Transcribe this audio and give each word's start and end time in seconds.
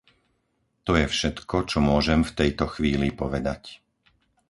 To 0.89 0.97
je 0.99 1.05
všetko, 1.15 1.57
čo 1.71 1.77
môžem 1.89 2.21
v 2.25 2.33
tejto 2.39 2.65
chvíli 2.73 3.09
povedať. 3.21 3.61